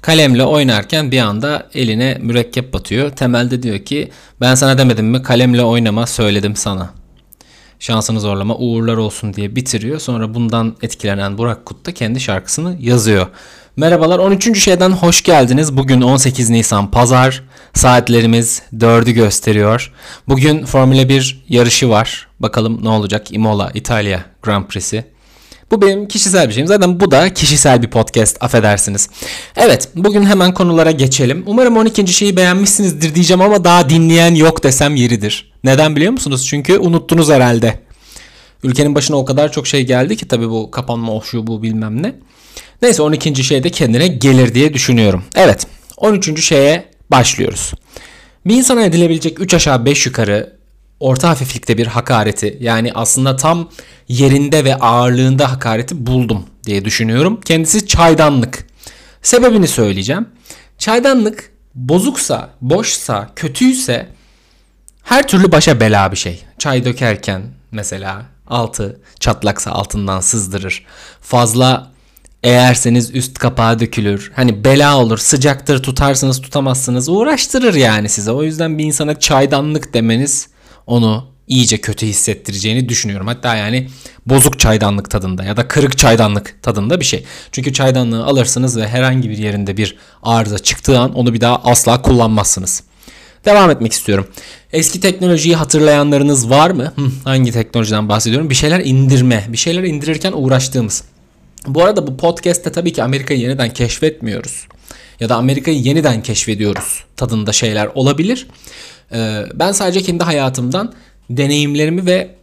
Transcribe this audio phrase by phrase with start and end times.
[0.00, 3.10] kalemle oynarken bir anda eline mürekkep batıyor.
[3.10, 6.90] Temelde diyor ki ben sana demedim mi kalemle oynama söyledim sana.
[7.80, 9.98] Şansını zorlama uğurlar olsun diye bitiriyor.
[9.98, 13.26] Sonra bundan etkilenen Burak Kut da kendi şarkısını yazıyor.
[13.76, 14.62] Merhabalar 13.
[14.62, 15.76] şeyden hoş geldiniz.
[15.76, 17.42] Bugün 18 Nisan Pazar.
[17.74, 19.92] Saatlerimiz 4'ü gösteriyor.
[20.28, 22.28] Bugün Formula 1 yarışı var.
[22.40, 25.04] Bakalım ne olacak Imola İtalya Grand Prix'si.
[25.70, 26.66] Bu benim kişisel bir şeyim.
[26.66, 29.08] Zaten bu da kişisel bir podcast affedersiniz.
[29.56, 31.42] Evet bugün hemen konulara geçelim.
[31.46, 32.08] Umarım 12.
[32.08, 35.52] şeyi beğenmişsinizdir diyeceğim ama daha dinleyen yok desem yeridir.
[35.64, 36.46] Neden biliyor musunuz?
[36.46, 37.80] Çünkü unuttunuz herhalde.
[38.62, 42.02] Ülkenin başına o kadar çok şey geldi ki tabii bu kapanma o şu bu bilmem
[42.02, 42.14] ne.
[42.82, 43.44] Neyse 12.
[43.44, 45.24] şey de kendine gelir diye düşünüyorum.
[45.36, 45.66] Evet
[45.96, 46.44] 13.
[46.44, 47.72] şeye başlıyoruz.
[48.46, 50.57] Bir insana edilebilecek 3 aşağı 5 yukarı
[51.00, 53.70] orta hafiflikte bir hakareti yani aslında tam
[54.08, 57.40] yerinde ve ağırlığında hakareti buldum diye düşünüyorum.
[57.44, 58.66] Kendisi çaydanlık.
[59.22, 60.28] Sebebini söyleyeceğim.
[60.78, 64.08] Çaydanlık bozuksa, boşsa, kötüyse
[65.02, 66.44] her türlü başa bela bir şey.
[66.58, 70.84] Çay dökerken mesela altı çatlaksa altından sızdırır.
[71.20, 71.90] Fazla
[72.42, 74.32] eğerseniz üst kapağı dökülür.
[74.36, 75.18] Hani bela olur.
[75.18, 77.08] Sıcaktır tutarsınız tutamazsınız.
[77.08, 78.30] Uğraştırır yani size.
[78.30, 80.48] O yüzden bir insana çaydanlık demeniz
[80.88, 83.26] onu iyice kötü hissettireceğini düşünüyorum.
[83.26, 83.88] Hatta yani
[84.26, 87.24] bozuk çaydanlık tadında ya da kırık çaydanlık tadında bir şey.
[87.52, 92.02] Çünkü çaydanlığı alırsınız ve herhangi bir yerinde bir arıza çıktığı an onu bir daha asla
[92.02, 92.82] kullanmazsınız.
[93.44, 94.28] Devam etmek istiyorum.
[94.72, 96.92] Eski teknolojiyi hatırlayanlarınız var mı?
[97.24, 98.50] Hangi teknolojiden bahsediyorum?
[98.50, 101.04] Bir şeyler indirme, bir şeyler indirirken uğraştığımız.
[101.66, 104.66] Bu arada bu podcast'te tabii ki Amerika'yı yeniden keşfetmiyoruz.
[105.20, 108.46] Ya da Amerika'yı yeniden keşfediyoruz tadında şeyler olabilir.
[109.12, 110.92] Ee, ben sadece kendi hayatımdan
[111.30, 112.34] deneyimlerimi ve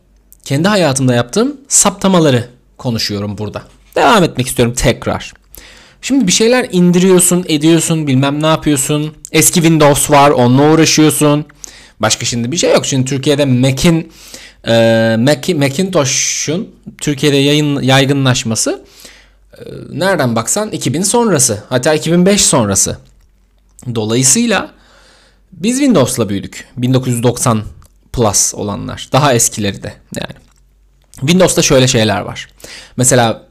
[0.46, 3.64] kendi hayatımda yaptığım saptamaları konuşuyorum burada.
[3.96, 5.34] Devam etmek istiyorum tekrar.
[6.02, 9.14] Şimdi bir şeyler indiriyorsun, ediyorsun, bilmem ne yapıyorsun.
[9.32, 11.46] Eski Windows var, onunla uğraşıyorsun.
[12.00, 12.86] Başka şimdi bir şey yok.
[12.86, 14.12] Şimdi Türkiye'de Mac'in
[14.68, 18.86] e, Mac, Macintosh'un Türkiye'de yayın, yaygınlaşması
[19.58, 21.64] e, nereden baksan 2000 sonrası.
[21.70, 22.98] Hatta 2005 sonrası.
[23.96, 24.72] Dolayısıyla
[25.56, 26.68] biz Windows'la büyüdük.
[26.78, 27.64] 1990
[28.14, 29.10] Plus olanlar.
[29.12, 30.36] Daha eskileri de yani.
[31.20, 32.48] Windows'ta şöyle şeyler var.
[32.98, 33.45] Mesela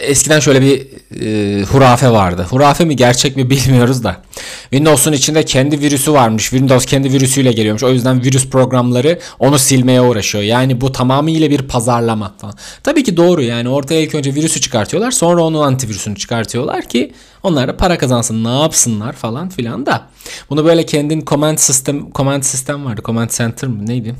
[0.00, 0.86] eskiden şöyle bir
[1.20, 2.46] e, hurafe vardı.
[2.50, 4.16] Hurafe mi gerçek mi bilmiyoruz da.
[4.62, 6.42] Windows'un içinde kendi virüsü varmış.
[6.42, 7.82] Windows kendi virüsüyle geliyormuş.
[7.82, 10.44] O yüzden virüs programları onu silmeye uğraşıyor.
[10.44, 12.54] Yani bu tamamıyla bir pazarlama falan.
[12.82, 15.10] Tabii ki doğru yani ortaya ilk önce virüsü çıkartıyorlar.
[15.10, 20.06] Sonra onun antivirüsünü çıkartıyorlar ki onlar da para kazansın ne yapsınlar falan filan da.
[20.50, 23.00] Bunu böyle kendin command sistem command sistem vardı.
[23.04, 24.14] Command center mı neydi?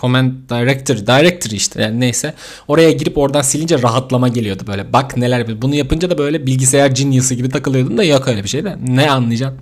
[0.00, 2.34] Command Director, Director işte yani neyse.
[2.68, 4.92] Oraya girip oradan silince rahatlama geliyordu böyle.
[4.92, 8.64] Bak neler bunu yapınca da böyle bilgisayar genius'ı gibi takılıyordum da yok öyle bir şey
[8.64, 8.76] de.
[8.86, 9.60] Ne anlayacaksın?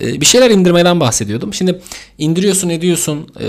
[0.00, 1.54] Ee, bir şeyler indirmeden bahsediyordum.
[1.54, 1.80] Şimdi
[2.18, 3.28] indiriyorsun ediyorsun.
[3.40, 3.46] Ee,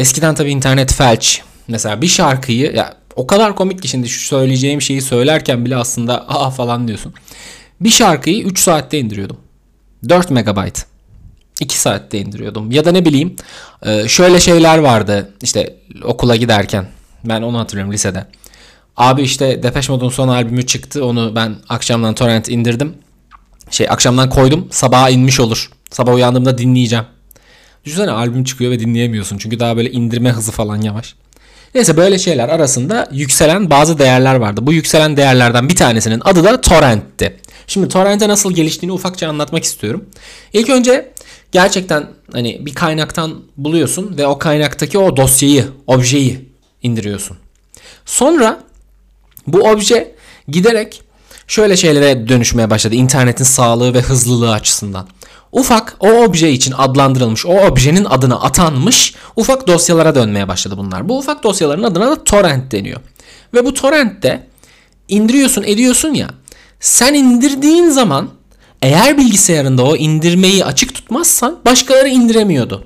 [0.00, 1.42] eskiden tabii internet felç.
[1.68, 6.28] Mesela bir şarkıyı ya o kadar komik ki şimdi şu söyleyeceğim şeyi söylerken bile aslında
[6.28, 7.14] aa falan diyorsun.
[7.80, 9.36] Bir şarkıyı 3 saatte indiriyordum.
[10.08, 10.91] 4 megabayt.
[11.60, 12.70] 2 saatte indiriyordum.
[12.70, 13.36] Ya da ne bileyim
[13.82, 16.86] e, şöyle şeyler vardı işte okula giderken.
[17.24, 18.26] Ben onu hatırlıyorum lisede.
[18.96, 21.04] Abi işte Depeche Mode'un son albümü çıktı.
[21.04, 22.94] Onu ben akşamdan torrent indirdim.
[23.70, 24.68] Şey akşamdan koydum.
[24.70, 25.70] Sabaha inmiş olur.
[25.90, 27.04] Sabah uyandığımda dinleyeceğim.
[27.84, 29.38] Düşünsene albüm çıkıyor ve dinleyemiyorsun.
[29.38, 31.14] Çünkü daha böyle indirme hızı falan yavaş.
[31.74, 34.60] Neyse böyle şeyler arasında yükselen bazı değerler vardı.
[34.66, 37.36] Bu yükselen değerlerden bir tanesinin adı da torrentti.
[37.66, 40.04] Şimdi torrent'e nasıl geliştiğini ufakça anlatmak istiyorum.
[40.52, 41.12] İlk önce
[41.52, 46.48] gerçekten hani bir kaynaktan buluyorsun ve o kaynaktaki o dosyayı, objeyi
[46.82, 47.36] indiriyorsun.
[48.04, 48.60] Sonra
[49.46, 50.14] bu obje
[50.48, 51.02] giderek
[51.46, 55.08] şöyle şeylere dönüşmeye başladı internetin sağlığı ve hızlılığı açısından.
[55.52, 61.08] Ufak o obje için adlandırılmış, o objenin adına atanmış ufak dosyalara dönmeye başladı bunlar.
[61.08, 63.00] Bu ufak dosyaların adına da torrent deniyor.
[63.54, 64.46] Ve bu torrentte
[65.08, 66.28] indiriyorsun, ediyorsun ya.
[66.80, 68.30] Sen indirdiğin zaman
[68.82, 72.84] eğer bilgisayarında o indirmeyi açık tutmazsan başkaları indiremiyordu.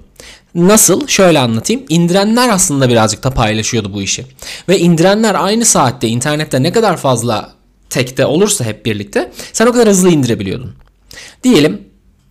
[0.55, 1.06] Nasıl?
[1.06, 1.82] Şöyle anlatayım.
[1.88, 4.26] İndirenler aslında birazcık da paylaşıyordu bu işi.
[4.69, 7.53] Ve indirenler aynı saatte internette ne kadar fazla
[7.91, 10.75] tekte olursa hep birlikte sen o kadar hızlı indirebiliyordun.
[11.44, 11.82] Diyelim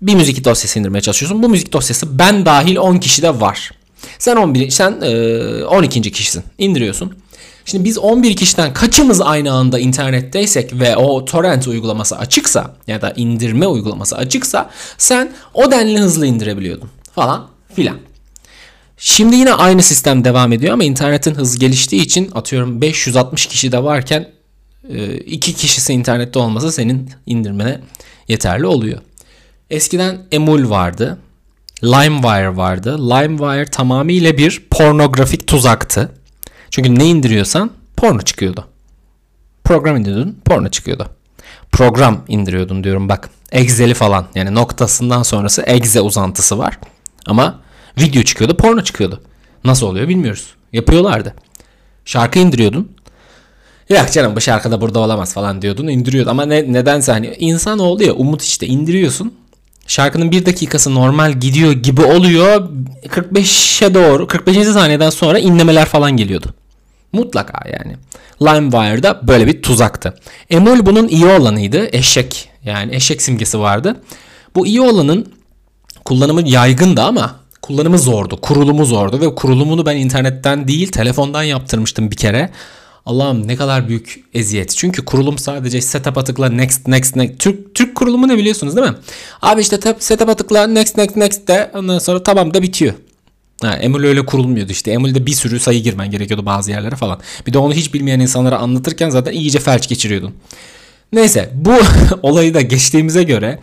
[0.01, 1.43] bir müzik dosyası indirmeye çalışıyorsun.
[1.43, 3.71] Bu müzik dosyası ben dahil 10 kişi de var.
[4.19, 6.11] Sen 11 sen e, 12.
[6.11, 6.43] kişisin.
[6.57, 7.13] İndiriyorsun.
[7.65, 13.13] Şimdi biz 11 kişiden kaçımız aynı anda internetteysek ve o torrent uygulaması açıksa ya da
[13.15, 17.97] indirme uygulaması açıksa sen o denli hızlı indirebiliyordun falan filan.
[18.97, 23.83] Şimdi yine aynı sistem devam ediyor ama internetin hızı geliştiği için atıyorum 560 kişi de
[23.83, 24.29] varken
[24.89, 27.81] e, iki kişisi internette olmasa senin indirmene
[28.27, 28.99] yeterli oluyor.
[29.69, 31.17] Eskiden Emul vardı.
[31.83, 33.09] LimeWire vardı.
[33.09, 36.11] LimeWire tamamıyla bir pornografik tuzaktı.
[36.71, 38.67] Çünkü ne indiriyorsan porno çıkıyordu.
[39.63, 41.09] Program indiriyordun, porno çıkıyordu.
[41.71, 43.29] Program indiriyordun diyorum bak.
[43.51, 46.79] Excel'i falan yani noktasından sonrası exe uzantısı var.
[47.25, 47.59] Ama
[48.01, 49.21] video çıkıyordu, porno çıkıyordu.
[49.63, 50.53] Nasıl oluyor bilmiyoruz.
[50.73, 51.33] Yapıyorlardı.
[52.05, 52.91] Şarkı indiriyordun.
[53.89, 56.31] Yok canım bu şarkıda burada olamaz falan diyordun indiriyordun.
[56.31, 59.33] Ama ne, nedense hani insan oldu ya umut işte indiriyorsun.
[59.87, 62.69] Şarkının bir dakikası normal gidiyor gibi oluyor.
[63.07, 64.67] 45'e doğru 45.
[64.67, 66.53] saniyeden sonra inlemeler falan geliyordu.
[67.13, 67.95] Mutlaka yani.
[68.41, 70.13] LimeWire'da böyle bir tuzaktı.
[70.49, 71.87] Emul bunun iyi olanıydı.
[71.91, 73.95] Eşek yani eşek simgesi vardı.
[74.55, 75.33] Bu iyi olanın
[76.05, 78.41] kullanımı yaygındı ama kullanımı zordu.
[78.41, 82.49] Kurulumu zordu ve kurulumunu ben internetten değil telefondan yaptırmıştım bir kere.
[83.05, 84.75] Allah'ım ne kadar büyük eziyet.
[84.77, 87.39] Çünkü kurulum sadece setup'a tıkla next next next.
[87.39, 88.95] Türk, Türk kurulumu ne biliyorsunuz değil mi?
[89.41, 92.93] Abi işte setup'a tıkla next next next de ondan sonra tamam da bitiyor.
[93.61, 94.91] Ha, Emul öyle kurulmuyordu işte.
[94.91, 97.19] Emul'de bir sürü sayı girmen gerekiyordu bazı yerlere falan.
[97.47, 100.33] Bir de onu hiç bilmeyen insanlara anlatırken zaten iyice felç geçiriyordun.
[101.13, 101.73] Neyse bu
[102.21, 103.59] olayı da geçtiğimize göre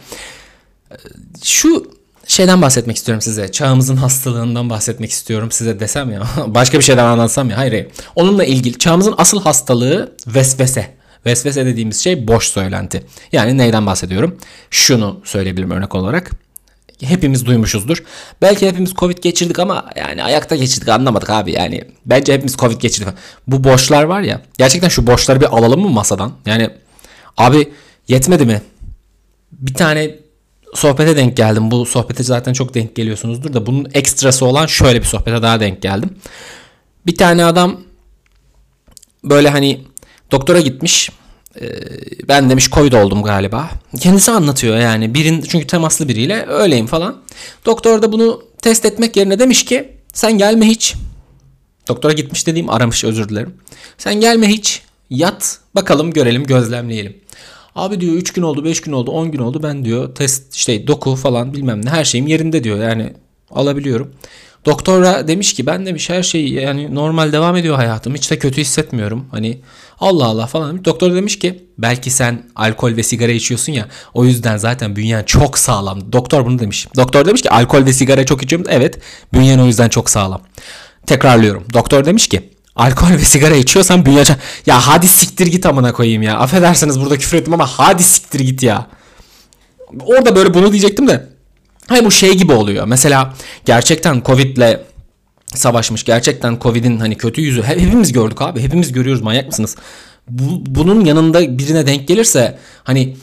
[1.44, 1.90] şu
[2.26, 3.52] şeyden bahsetmek istiyorum size.
[3.52, 6.22] Çağımızın hastalığından bahsetmek istiyorum size desem ya.
[6.46, 7.58] Başka bir şeyden anlatsam ya.
[7.58, 7.86] Hayır hayır.
[8.16, 10.94] Onunla ilgili çağımızın asıl hastalığı vesvese.
[11.26, 13.04] Vesvese dediğimiz şey boş söylenti.
[13.32, 14.38] Yani neyden bahsediyorum?
[14.70, 16.30] Şunu söyleyebilirim örnek olarak.
[17.02, 18.04] Hepimiz duymuşuzdur.
[18.42, 21.52] Belki hepimiz Covid geçirdik ama yani ayakta geçirdik anlamadık abi.
[21.52, 23.14] Yani bence hepimiz Covid geçirdik.
[23.46, 24.40] Bu boşlar var ya.
[24.58, 26.32] Gerçekten şu boşları bir alalım mı masadan?
[26.46, 26.70] Yani
[27.36, 27.72] abi
[28.08, 28.62] yetmedi mi?
[29.52, 30.21] Bir tane
[30.74, 31.70] sohbete denk geldim.
[31.70, 35.82] Bu sohbete zaten çok denk geliyorsunuzdur da bunun ekstrası olan şöyle bir sohbete daha denk
[35.82, 36.10] geldim.
[37.06, 37.80] Bir tane adam
[39.24, 39.80] böyle hani
[40.30, 41.10] doktora gitmiş.
[41.60, 41.68] Ee,
[42.28, 43.70] ben demiş Covid oldum galiba.
[44.00, 45.14] Kendisi anlatıyor yani.
[45.14, 47.22] Birin çünkü temaslı biriyle öyleyim falan.
[47.66, 50.94] Doktor da bunu test etmek yerine demiş ki sen gelme hiç.
[51.88, 53.54] Doktora gitmiş dediğim aramış özür dilerim.
[53.98, 54.82] Sen gelme hiç.
[55.10, 57.16] Yat bakalım görelim gözlemleyelim.
[57.74, 60.86] Abi diyor 3 gün oldu 5 gün oldu 10 gün oldu ben diyor test işte
[60.86, 63.12] doku falan bilmem ne her şeyim yerinde diyor yani
[63.50, 64.14] alabiliyorum.
[64.66, 68.60] Doktora demiş ki ben demiş her şey yani normal devam ediyor hayatım hiç de kötü
[68.60, 69.60] hissetmiyorum hani
[70.00, 70.84] Allah Allah falan demiş.
[70.84, 75.58] Doktor demiş ki belki sen alkol ve sigara içiyorsun ya o yüzden zaten bünyen çok
[75.58, 76.12] sağlam.
[76.12, 76.86] Doktor bunu demiş.
[76.96, 78.66] Doktor demiş ki alkol ve sigara çok içiyorum.
[78.70, 78.98] Evet
[79.34, 80.40] bünyen o yüzden çok sağlam.
[81.06, 81.64] Tekrarlıyorum.
[81.74, 84.36] Doktor demiş ki alkol ve sigara içiyorsan bünyaca
[84.66, 86.38] ya hadi siktir git amına koyayım ya.
[86.38, 88.86] Affedersiniz burada küfür ettim ama hadi siktir git ya.
[90.00, 91.28] Orada böyle bunu diyecektim de.
[91.86, 92.86] Hayır bu şey gibi oluyor.
[92.86, 93.34] Mesela
[93.64, 94.80] gerçekten Covid'le
[95.54, 96.04] savaşmış.
[96.04, 98.60] Gerçekten Covid'in hani kötü yüzü hepimiz gördük abi.
[98.60, 99.76] Hepimiz görüyoruz manyak mısınız?
[100.28, 103.16] Bu, bunun yanında birine denk gelirse hani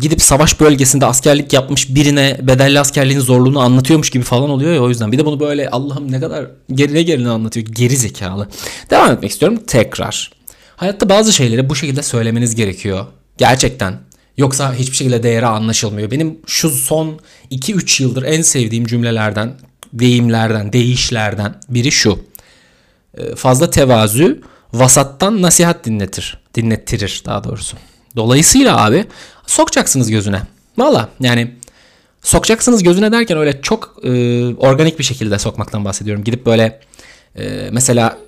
[0.00, 4.88] gidip savaş bölgesinde askerlik yapmış birine bedelli askerliğin zorluğunu anlatıyormuş gibi falan oluyor ya o
[4.88, 5.12] yüzden.
[5.12, 7.66] Bir de bunu böyle Allah'ım ne kadar gerine gerine anlatıyor.
[7.66, 8.48] Geri zekalı.
[8.90, 10.30] Devam etmek istiyorum tekrar.
[10.76, 13.06] Hayatta bazı şeyleri bu şekilde söylemeniz gerekiyor.
[13.38, 13.98] Gerçekten.
[14.36, 16.10] Yoksa hiçbir şekilde değeri anlaşılmıyor.
[16.10, 17.20] Benim şu son
[17.50, 19.54] 2-3 yıldır en sevdiğim cümlelerden,
[19.92, 22.18] deyimlerden, değişlerden biri şu.
[23.18, 24.38] Ee, fazla tevazu
[24.72, 26.38] vasattan nasihat dinletir.
[26.54, 27.76] Dinlettirir daha doğrusu.
[28.16, 29.04] Dolayısıyla abi
[29.46, 30.42] sokacaksınız gözüne.
[30.78, 31.54] Valla yani
[32.22, 34.10] sokacaksınız gözüne derken öyle çok e,
[34.54, 36.24] organik bir şekilde sokmaktan bahsediyorum.
[36.24, 36.80] Gidip böyle
[37.38, 38.18] e, mesela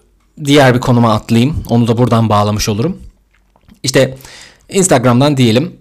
[0.45, 1.64] diğer bir konuma atlayayım.
[1.68, 3.02] Onu da buradan bağlamış olurum.
[3.83, 4.18] İşte
[4.68, 5.76] Instagram'dan diyelim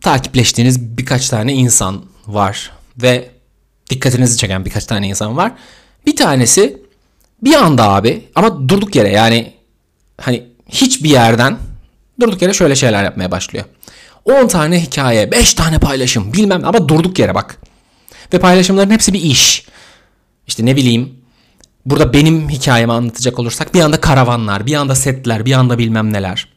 [0.00, 2.70] takipleştiğiniz birkaç tane insan var
[3.02, 3.30] ve
[3.90, 5.52] dikkatinizi çeken birkaç tane insan var.
[6.06, 6.82] Bir tanesi
[7.42, 9.52] bir anda abi ama durduk yere yani
[10.20, 11.58] hani hiçbir yerden
[12.20, 13.64] durduk yere şöyle şeyler yapmaya başlıyor.
[14.24, 17.56] 10 tane hikaye, 5 tane paylaşım bilmem ama durduk yere bak.
[18.32, 19.66] Ve paylaşımların hepsi bir iş.
[20.46, 21.12] İşte ne bileyim
[21.86, 26.48] burada benim hikayemi anlatacak olursak bir anda karavanlar, bir anda setler, bir anda bilmem neler.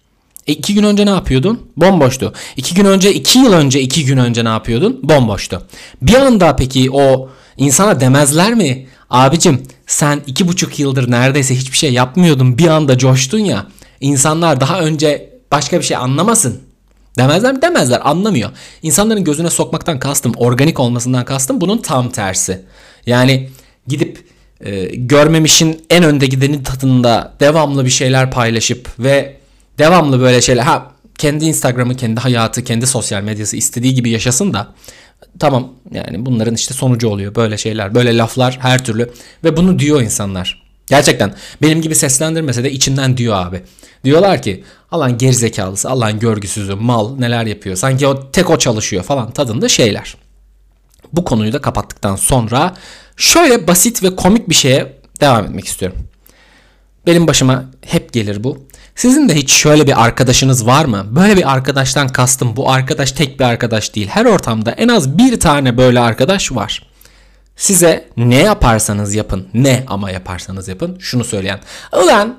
[0.48, 1.72] E iki gün önce ne yapıyordun?
[1.78, 2.34] Bomboştu.
[2.58, 5.00] İki gün önce, iki yıl önce, iki gün önce ne yapıyordun?
[5.04, 5.68] Bomboştu.
[6.02, 8.88] Bir anda peki o insana demezler mi?
[9.10, 13.68] Abicim sen iki buçuk yıldır neredeyse hiçbir şey yapmıyordun bir anda coştun ya.
[14.02, 16.62] İnsanlar daha önce başka bir şey anlamasın.
[17.18, 17.62] Demezler mi?
[17.62, 18.02] Demezler.
[18.04, 18.50] Anlamıyor.
[18.82, 22.62] İnsanların gözüne sokmaktan kastım, organik olmasından kastım bunun tam tersi.
[23.06, 23.50] Yani
[23.88, 24.26] gidip
[24.62, 29.38] e, görmemişin en önde gidenin tadında devamlı bir şeyler paylaşıp ve
[29.78, 34.68] devamlı böyle şeyler ha kendi Instagram'ı, kendi hayatı, kendi sosyal medyası istediği gibi yaşasın da
[35.40, 39.10] tamam yani bunların işte sonucu oluyor böyle şeyler, böyle laflar her türlü
[39.44, 40.64] ve bunu diyor insanlar.
[40.88, 43.62] Gerçekten benim gibi seslendirmese de içinden diyor abi.
[44.04, 47.76] Diyorlar ki Allah'ın gerizekalısı, Allah'ın görgüsüzü, mal neler yapıyor.
[47.76, 50.18] Sanki o tek o çalışıyor falan tadında şeyler.
[51.14, 52.74] Bu konuyu da kapattıktan sonra
[53.18, 55.98] şöyle basit ve komik bir şeye devam etmek istiyorum.
[57.08, 58.66] Benim başıma hep gelir bu.
[58.96, 61.06] Sizin de hiç şöyle bir arkadaşınız var mı?
[61.10, 64.08] Böyle bir arkadaştan kastım bu arkadaş tek bir arkadaş değil.
[64.08, 66.88] Her ortamda en az bir tane böyle arkadaş var.
[67.56, 71.60] Size ne yaparsanız yapın, ne ama yaparsanız yapın şunu söyleyen.
[72.04, 72.38] Ulan,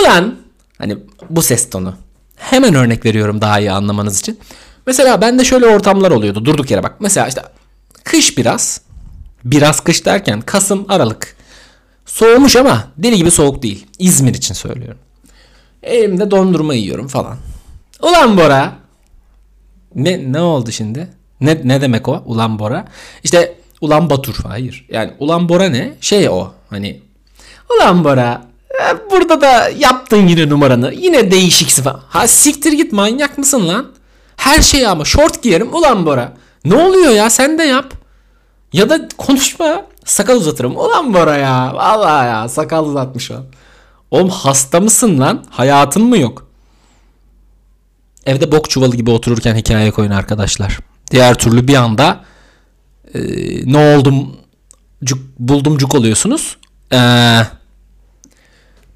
[0.00, 0.49] ulan
[0.80, 0.96] hani
[1.30, 1.94] bu ses tonu.
[2.36, 4.38] Hemen örnek veriyorum daha iyi anlamanız için.
[4.86, 6.96] Mesela bende şöyle ortamlar oluyordu durduk yere bak.
[7.00, 7.42] Mesela işte
[8.04, 8.80] kış biraz.
[9.44, 11.36] Biraz kış derken Kasım, Aralık.
[12.06, 13.86] Soğumuş ama deli gibi soğuk değil.
[13.98, 14.98] İzmir için söylüyorum.
[15.82, 17.36] Elimde dondurma yiyorum falan.
[18.02, 18.72] Ulan Bora.
[19.94, 21.08] Ne ne oldu şimdi?
[21.40, 22.22] Ne ne demek o?
[22.26, 22.88] Ulan Bora.
[23.24, 24.36] İşte Ulan Batur.
[24.42, 24.86] Hayır.
[24.92, 25.92] Yani Ulan Bora ne?
[26.00, 26.52] Şey o.
[26.70, 27.00] Hani
[27.76, 28.49] Ulan Bora.
[28.80, 30.92] E, Burada da yaptın yine numaranı.
[30.94, 32.00] Yine değişik falan.
[32.08, 33.86] Ha siktir git manyak mısın lan?
[34.36, 35.74] Her şeyi ama short giyerim.
[35.74, 36.32] Ulan Bora.
[36.64, 37.92] Ne oluyor ya sen de yap.
[38.72, 39.82] Ya da konuşma.
[40.04, 40.76] Sakal uzatırım.
[40.76, 41.72] Ulan Bora ya.
[41.74, 43.34] Vallahi ya sakal uzatmış o.
[44.10, 45.44] Oğlum hasta mısın lan?
[45.50, 46.46] Hayatın mı yok?
[48.26, 50.78] Evde bok çuvalı gibi otururken hikaye koyun arkadaşlar.
[51.10, 52.24] Diğer türlü bir anda
[53.14, 53.20] e,
[53.72, 54.36] ne oldum
[55.04, 56.56] cuk, buldum cuk oluyorsunuz.
[56.92, 57.40] Ee,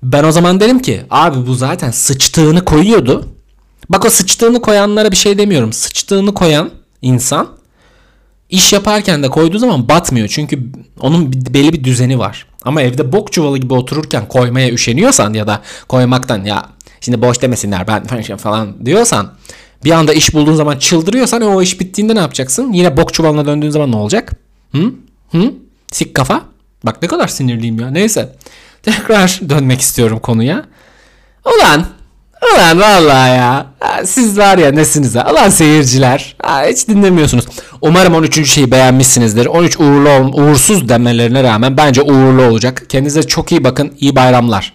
[0.05, 3.29] ben o zaman derim ki abi bu zaten sıçtığını koyuyordu.
[3.89, 5.73] Bak o sıçtığını koyanlara bir şey demiyorum.
[5.73, 6.71] Sıçtığını koyan
[7.03, 7.49] insan
[8.51, 10.29] iş yaparken de koyduğu zaman batmıyor.
[10.29, 10.61] Çünkü
[11.01, 12.47] onun belli bir düzeni var.
[12.63, 16.67] Ama evde bok çuvalı gibi otururken koymaya üşeniyorsan ya da koymaktan ya
[17.01, 18.05] şimdi boş demesinler ben
[18.37, 19.33] falan- diyorsan
[19.85, 22.73] bir anda iş bulduğun zaman çıldırıyorsan o iş bittiğinde ne yapacaksın?
[22.73, 24.33] Yine bok çuvalına döndüğün zaman ne olacak?
[24.73, 24.93] Hı?
[25.33, 25.53] Hı?
[25.93, 26.43] Sik kafa.
[26.85, 27.91] Bak ne kadar sinirliyim ya.
[27.91, 28.37] Neyse.
[28.85, 30.65] Tekrar dönmek istiyorum konuya.
[31.45, 31.85] Ulan
[32.55, 33.67] Ulan vallahi ya.
[34.05, 35.29] Siz var ya nesiniz ha?
[35.33, 36.37] Ulan seyirciler.
[36.69, 37.45] Hiç dinlemiyorsunuz.
[37.81, 38.49] Umarım 13.
[38.51, 39.47] şeyi beğenmişsinizdir.
[39.47, 42.83] 13 uğurlu uğursuz demelerine rağmen bence uğurlu olacak.
[42.89, 43.93] Kendinize çok iyi bakın.
[44.01, 44.73] İyi bayramlar.